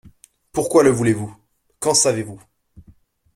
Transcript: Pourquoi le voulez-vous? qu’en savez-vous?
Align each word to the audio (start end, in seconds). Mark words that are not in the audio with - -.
Pourquoi 0.51 0.81
le 0.81 0.89
voulez-vous? 0.89 1.37
qu’en 1.77 1.93
savez-vous? 1.93 2.41